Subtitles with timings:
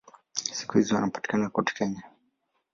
[0.53, 2.03] Siku hizi wanapatikana kote Kenya.